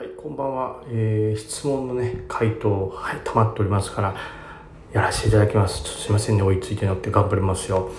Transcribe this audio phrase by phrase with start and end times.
[0.00, 0.82] はい、こんばんは。
[0.88, 4.14] えー、質問のね、回答、はい、溜まっておりますから、
[4.94, 5.84] やらせていただきます。
[5.84, 7.90] ちょっとすいませんね、追いついてなくて頑張りますよ。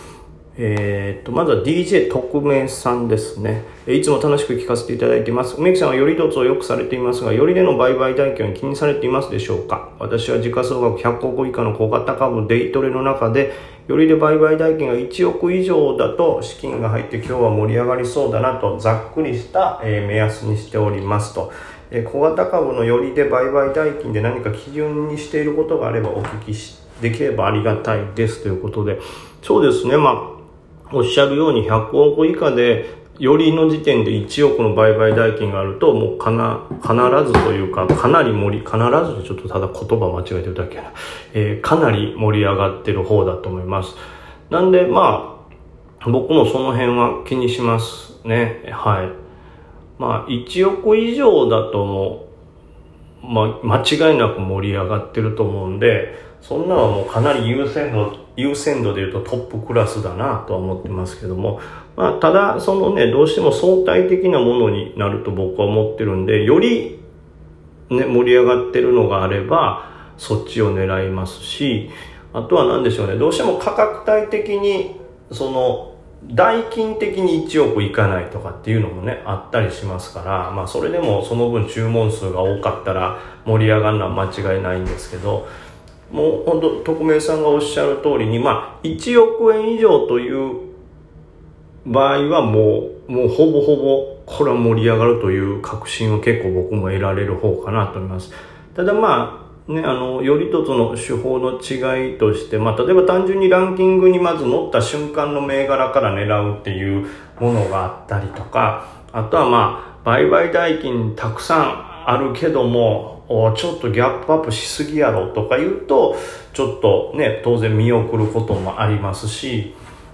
[0.58, 3.66] えー、っと、まずは DJ 特命さんですね。
[3.86, 5.58] いつも楽しく聞かせていただいています。
[5.58, 9.90] 梅木さんはより一つをよくされていますが、よりでの売買代金は気にされていますでしょうか？
[10.00, 13.54] 私は時価総額100億以下の小型株デイトレの中で、
[13.88, 21.52] よりで売買代金が1億以上だと資金が入って今日は盛り上がりそうだなとざっくりした、目安にしておりますと。
[21.92, 29.00] え小型株のよりで売買代金で何か基準にしていることがあればお聞きしできればありがたいですということで、
[29.42, 36.94] そうですね、まあ、おっしゃるように100億以下で、よりの時点で1億の売買代金があると、もうかな、必
[37.28, 40.94] ずというか、かなり盛り、必ずちょっとただ言葉間違えてるだけやな、
[41.34, 43.96] えー、かなり盛り上がってる方だと思います。
[44.50, 45.44] なんで、ま
[46.00, 48.64] あ、僕もその辺は気にしますね。
[48.72, 49.21] はい。
[50.02, 52.26] まあ、1億以上だとも
[53.22, 61.60] う、まあ、間違いなく盛り上がってると思うんで、そんなはもうかなり優先度、優先度で言うとトップクラスだなとは思ってますけども、
[61.96, 67.00] まあ、ただ、そのね、どうしても相対的なものになると僕は思ってるんで、より、
[67.92, 69.86] ね、盛り上がってるのがあれば、
[70.18, 71.92] そっちを狙いますし、
[72.34, 74.96] あとは何でしょうね、どうしても価格帯的に、
[75.32, 75.91] その、
[76.24, 85.48] 代金的に1億いかないとかっていうのもね、あったりしますから、まあそれでもその分注文数が多かったら盛り上がるのは間違いないんですけど、
[86.12, 90.72] もう本当匿名さんがおっしゃる通りに、まあ1億円以上という
[91.86, 98.32] 場合はもう、もうほぼほぼこれは盛り上がるという確信を結構僕も得られる方かなと思います。
[98.76, 107.08] ただまあ、ね、あの、より一つの手法の違いとして、まあ、例えば単純にランキングにまず乗った瞬間の銘柄から狙うっていう
[107.40, 113.22] ものがあったりとか、あとはまあ、売買代金たくさんあるけども、
[113.56, 116.18] ちょっとギャップアップしすぎやろとか言うと、
[116.54, 119.74] ちょっとね、当然見送ることもありますし、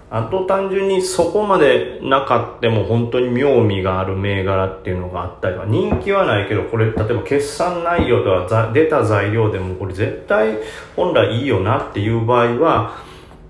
[0.09, 10.59] あと単純にそこまでなかっても本当に妙味がある銘柄っていうのがあったりは人気はないけどこれ例えば決算内容では出た材料でもこれ絶対
[10.96, 13.03] 本来いいよなっていう場合は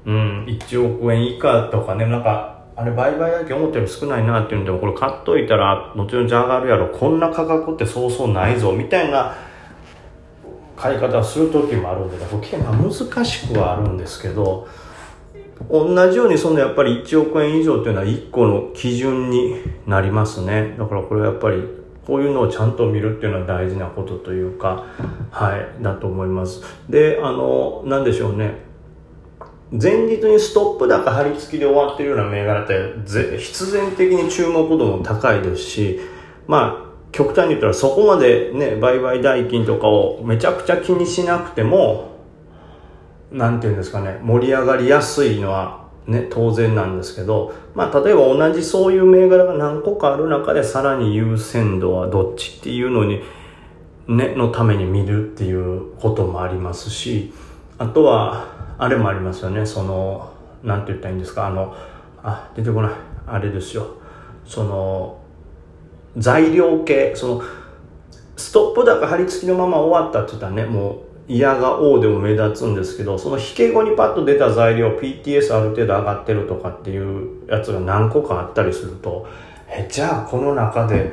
[0.05, 6.89] うん1億円以下とかねなんかあれ売買代金思ったより少ないなっていうんでもこれ買っといたらもちろん上がるやろ。
[6.89, 9.35] こんな価格ってそうそうないぞみたいな
[10.75, 14.67] 買い方をする時もあるんで、ね、これ結構難しくはあるんですけど
[15.69, 20.75] 同じようにそのやっぱり1億円以上というのは1個の基準になりますね。
[20.77, 21.63] だからこれはやっぱり
[22.05, 24.85] こういうのをちゃんと見るっていうのは大事なことというか、
[25.29, 26.63] はい、だと思います。
[26.89, 28.65] で、あの、なんでしょうね。
[29.71, 35.99] 前日にストップ高張り付きで終わってるような銘柄って必然的に注目度も高いですし、
[36.47, 42.16] まあ、極端に言ったらそこまでね、売買代金とかをめちゃくちゃ気にしなくても、
[43.31, 53.21] なんていうんですかね、盛り上がりやすいのはね、当然なんですけど、まあ、例えば同じそういう銘柄が何個かある中でさらに優先度はどっちっていうのに、
[54.07, 57.33] ね、のために見るっていうこともありますし、
[57.77, 60.31] あとは、あれもありますよね、その、
[60.63, 61.75] なんて言ったらいいんですか、あの、
[62.23, 62.91] あ、出てこない、
[63.27, 63.87] あれですよ、
[64.45, 65.19] その、
[66.15, 67.41] 材料系、その、
[68.37, 70.95] ストップ高張り付きのまま終わったって言ったらね、もう、
[71.27, 79.27] 嫌が王でも目立つんですけど、その引け後にパッと出た材料、PTS ある程度上がってるとかっていうやつが何個かあったりすると、
[79.67, 81.11] え、じゃあこの中で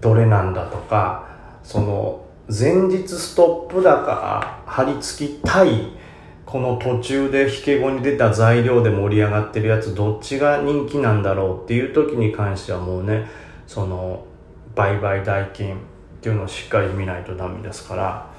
[0.00, 1.26] どれなんだとか、
[1.64, 5.90] その前日ストップ高張り付き対
[6.44, 13.26] この途中で引け後に出た材料で盛り上がってるやつどっちが人気なんだろうっていう時に関してはもうね
[13.66, 14.24] その
[14.76, 15.78] 売買代金っ
[16.20, 18.30] ていうのをしっかり見ないとダメですから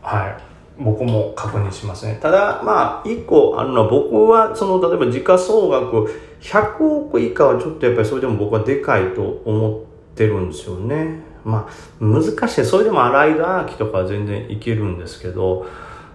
[0.00, 0.49] はい。
[0.80, 2.18] 僕も確認しますね。
[2.20, 6.10] ただ、まあ、一個あるのは、僕は、その、例えば時価総額
[6.40, 11.20] 100億以下はちょっとやっぱりそれでも僕はでかいと思ってるんですよね。
[11.44, 12.64] まあ、難しい。
[12.64, 15.66] それでも洗い田秋とかは全然いけるんですけど、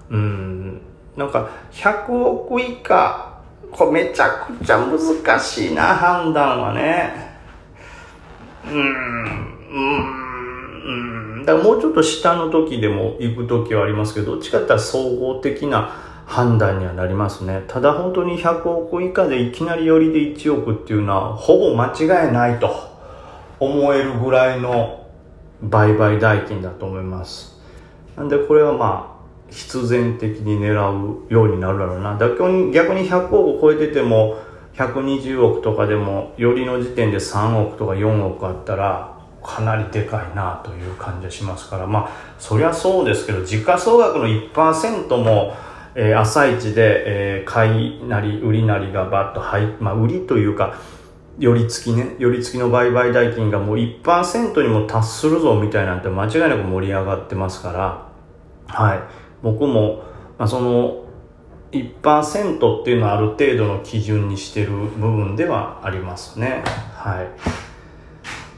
[0.10, 0.82] うん、
[1.16, 3.34] なんか、100億以下、
[3.72, 7.36] これめちゃくちゃ難しいな、判断はね。
[8.68, 8.82] うん、う
[10.22, 10.25] ん
[10.86, 10.88] う
[11.42, 15.96] ん、だからもうちょっと下の時でも行く時はありますけど、どっちかって言ったら総合的な
[16.28, 17.64] 判断にはなりますね。
[17.68, 22.70] ただ本当に100億以下でいきなり寄りで1億っていうのはほぼ間違いないと
[23.60, 25.08] 思えるぐらいの
[25.62, 27.60] 売買代金だと思います。
[28.16, 32.18] なんでこれはまあ必然的に狙うようになるだろうな。
[32.20, 34.38] 逆に逆に100億を超えてても
[34.76, 39.15] 120億とかでもよりの時点で3億とか4億あったら
[39.46, 42.10] かなりでかいなという感じがしますからまあ
[42.40, 45.56] そりゃそうですけど時価総額の1%も、
[45.94, 50.76] えー、朝一で、えー、買いなり売りなりがバッと入まあ売りというか
[51.38, 58.06] 寄り付きね寄り付きの売買代金がもう1%にも達するぞみたいなんて間違いなく盛り上がってますから
[58.68, 59.00] はい。
[59.42, 60.04] 僕も、
[60.38, 61.06] まあ、その
[61.72, 66.64] 1%っていうのはある程度の基準にしてる部分ではありますね。
[66.94, 67.28] はい。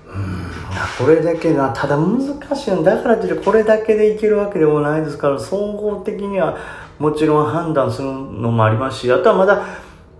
[0.08, 0.67] うん。
[0.98, 2.20] これだけがただ難
[2.56, 6.58] しいのだからってこれだけでいけるわけでもないですから総合的には
[7.00, 9.64] もちろん判断するのもありますしあとはまだ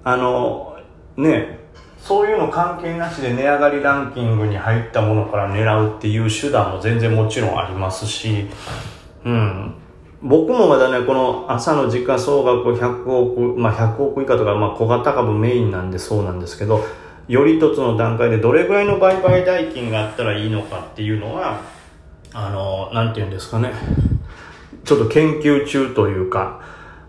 [0.04, 0.78] あの
[1.16, 1.60] ね
[1.98, 8.48] そういうの関係なしで値上がりランキングに入ったものから狙うっていう手段も全然もちろんありますし
[9.26, 9.74] うん。
[10.22, 16.84] 僕もまだね、この朝の時価総額100億、まあ100億以下とか、まあ小型株メインなんでそうなんですけど、
[17.28, 21.62] より一つの段階でどれぐらいの売買代金があったらいいのかっていうのは、
[22.34, 23.72] あの、なんて言うんですかね。
[24.84, 26.62] ちょっと研究中というか、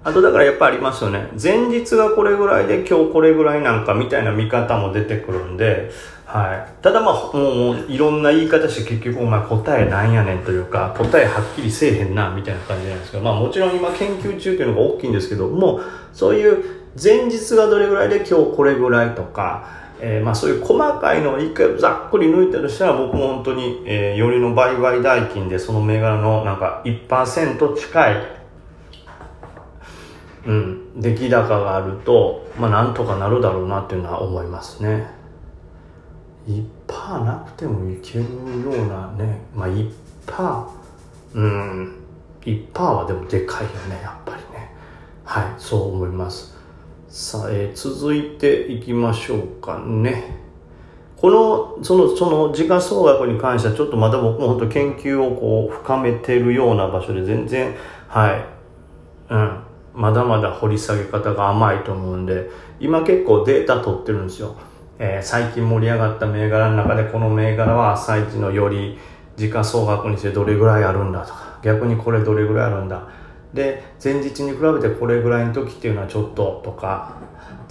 [0.02, 1.28] あとだからやっぱありますよね。
[1.40, 5.90] 前日がこれぐらいで今日これぐらいなんかみたいな見方も出てくるんで、
[6.24, 6.82] はい。
[6.82, 15.80] ただまあ、もう、いろんな言い方して結局お前答えなんやねんというか、答えはっきりせえへんな、みたいな感じなんですけど、まあもちろん今研究中っていうのが大きいんですけども、
[16.12, 16.64] そういう
[17.02, 28.14] 前日がどれぐらいで今日これぐらいとか、えー、まあそういう細かいのを一回ざっくり抜いたとしたら僕も本当に、えー、よりの売買代金でその銘柄のなんか1%近い、
[30.46, 35.18] うん、出来高があると、まあなんとかなるだろうなっていうのは思いますね。
[36.48, 40.68] 1%なくてもいけるようなねまあ1%
[41.34, 41.94] うん
[42.42, 44.72] 1%はでもでかいよねやっぱりね
[45.24, 46.57] はいそう思います
[47.08, 50.36] さあ、えー、続いていきましょうかね。
[51.16, 57.74] このそのその時価総額に関してはちょっとまだ僕も本当研究をこう深めてるような場所で全然
[58.08, 58.44] はい。
[59.30, 59.60] うん。
[59.94, 64.54] まだまだ掘り下げ方が甘いと思うんで今結構データ取ってるんですよ。
[64.98, 68.98] えー、最近盛り上がった銘柄の中でこの銘柄は朝一のより
[69.34, 73.08] 時価総額にしてどれぐらいあるんだとか逆にこれどれぐらいあるんだ。
[73.54, 77.16] で前日に比べてこれぐらいの時っていうのはちょっととか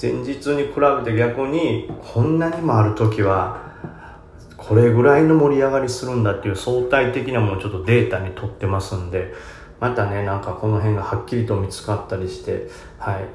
[0.02, 3.68] 前日に比べて逆にこんなにもある時は
[4.56, 9.34] これぐらいの盛り上がりするんだっていう相対的なものをちょっとデータに取ってますんで
[9.80, 13.26] またねなんかこの辺がはっきりと見つかったりしてはい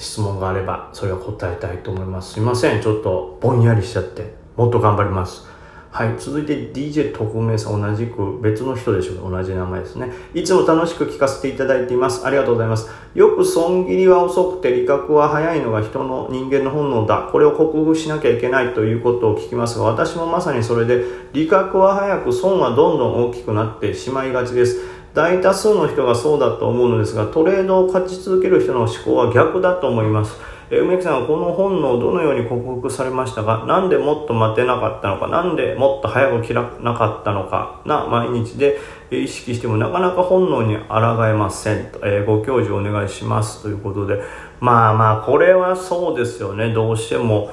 [0.00, 2.34] 質問があればそれは答えたいと思います。
[2.34, 2.82] すいません。
[2.82, 5.46] ちょっとぼんやりしちゃってもっと頑張ります。
[5.92, 10.08] はい続いて DJ 特命さん同じく別の人でしょう同じ名前ですね。
[10.34, 12.24] いつも楽しく聞かせていただいています。
[12.24, 12.88] ありがとうございます。
[13.16, 17.28] よく損切りは遅くて理覚は早いのが人の人間の本能だ。
[17.32, 21.02] これを克服しなきゃいけないということを聞きますが私もまさにそれで
[21.32, 25.00] 理覚は早く損はどんどん大きくなってしまいがちです。
[25.12, 30.38] 大多数の人がそうだと思うのですがトレードを勝ち続ける人の思考は逆だと思います。
[30.70, 33.64] 梅木さんはこの本能どのように克服されましたか？
[33.66, 35.26] 何でもっと待てなかったのか？
[35.26, 37.82] 何でもっと早く切らなかったのか？
[37.84, 38.78] な毎日で
[39.10, 43.62] 意識してもなかなか本能に抗えませんと、えー、ご教授お願いします。
[43.62, 44.22] ということで。
[44.60, 46.72] まあまあこれはそうですよね。
[46.72, 47.50] どうしても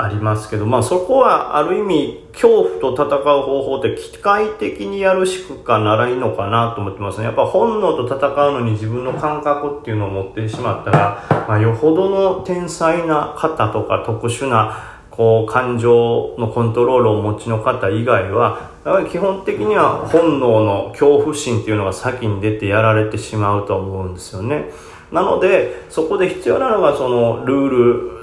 [0.00, 7.24] ありますけど、まあそこはある意味恐怖と戦う方法って機械的にやるしかならいいのかなと思ってますね。
[7.24, 24.70] やっぱ本能と戦うのに自分の感覚っていうのを持ってしまったら、まあよほどの天才な方とか特殊なこう感情のコントロールをお持ちの方以外は、やっぱり基本的には本能の恐怖心っていうのが先に出てやられてしまうと思うんですよね。
[25.10, 28.17] なので、そこで必要なのがそのルール、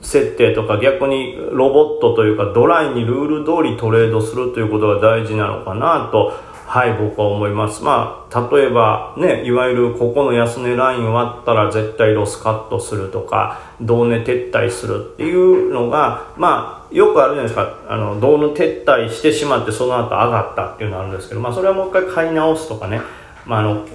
[0.00, 6.32] 設定とか逆にロボットというかドライにルール通りトレードするということが大事なのかなと
[6.68, 7.82] はい僕は思います。
[7.82, 17.78] まあ例えばねいわゆるここの安値ライン割ったら絶対ロスカットするとか同値撤退するっていうのがまあよくあるじゃないですか。
[17.88, 23.00] あの同値撤退してしまってその後上がったっていうのあるんですけどまあそれはもう一回買い直すとかね。
[23.46, 23.86] まああの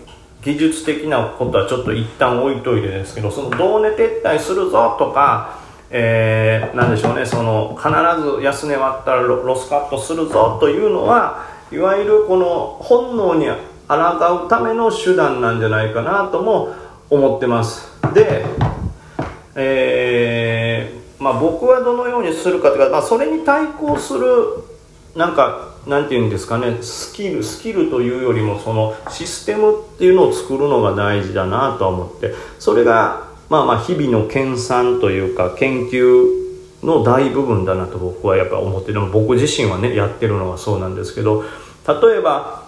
[0.43, 5.62] 技術的なことはちょっと一旦置いといてですけどその同値撤退するぞとか
[5.96, 7.24] えー、でしょうね。
[7.24, 7.90] その必
[8.40, 13.46] ず安値割ったらロスカットするぞというのはいわゆるこの本能に
[13.88, 16.74] 抗うための手段なんじゃないかなとも
[17.12, 17.92] 思ってます。
[18.12, 18.44] で、
[19.54, 24.26] えー、まあ、僕はどのようにするかというか、まあ、それに対抗する
[25.16, 26.82] なんかなんていうんですかね。
[26.82, 32.34] スキルスキルというよりもそのシステムっていうのを作るのが大事だなと思って。
[32.58, 36.25] それがまあまあ日々の研鑽というか研究
[36.81, 41.43] の大部分だなと僕はやっぱ思ってる僕自身はねやってるのはそうなんですけど
[41.88, 42.63] 例えば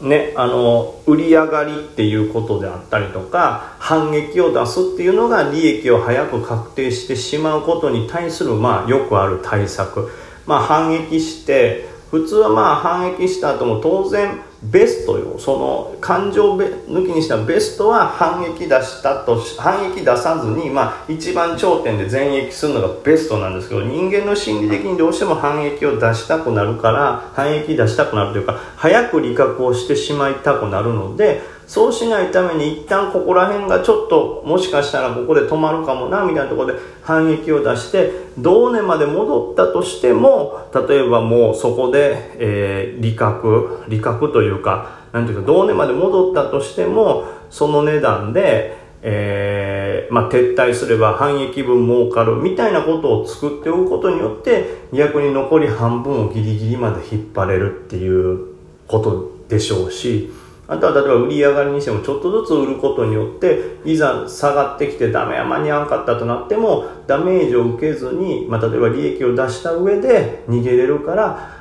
[0.00, 10.08] ね、あの売り上がりっていうことであったりとか反撃を出すっていうのが利益を早く確定してしまうことに対する、まあ、よくある対策、
[10.46, 15.27] まあ、反撃して普通はまあ反撃した後も当然ベストよ。
[15.38, 58.54] その感情抜きにしたベストは反撃出したと反撃出さずに、まあ、一番頂点で全撃するのがベストなんですけど人間の心理的にどうしても反撃を出したくなるから反撃出したくなるというか早く理覚をしてしまいたくなるのでそうしないために一旦ここら辺がちょっともしかしたらここで止まるかもなみたいなところで反撃を出して同年まで戻ったとしても例えばもうそこで、えー、利確利確というかなんていうか同年まで戻ったとしてもその値段で、えーまあ、撤退すれば反撃分儲かるみたいなことを作っておくことによって逆に残り半分をギリギリまで引っ張れるっていう
[58.86, 60.30] ことでしょうし。
[60.70, 71.57] あとは例えば売り上がりにしてもちょっとずつ売ることによっていざ下がってきてダメや間に合わんかったとなってもダメージを受けずに、まあ、例えば利益を出した上で逃げれるから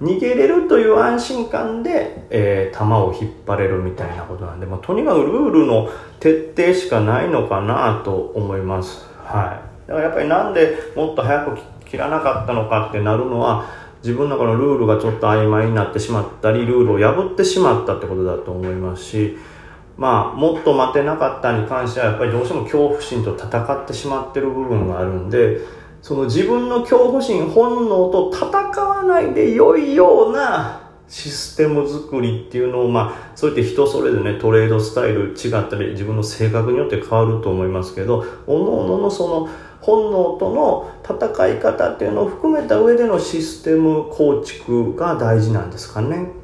[0.00, 5.90] 逃げれるという安心感で、えー、球を引っ張れるみたいなことなんで、まあ、とにかくルールの
[6.20, 9.06] 徹底しかないのかなと思います。
[9.18, 9.88] はい。
[9.88, 13.66] だからやっぱりなんでもっと早く切らなかったのかってなるのは、
[14.02, 19.36] 自分の中のルールがちょっと曖昧になってしまったりルールを破ってしまったってことだと思いますし
[19.98, 25.58] まあもっと待てなかったに関してはやっぱりどうしても恐怖心と戦ってしまってる部分があるんで
[26.02, 28.48] その自分の恐怖心本能と戦
[28.80, 39.48] わないで良いようなシステム作りっていうのをまあそうやって人それぞれねトレードスタイル違ったり自分の性格によって変わると思いますけど各々のその
[39.80, 46.39] 本能との戦い方っていうのを含めた上でのシステム構築が大事なんですかね。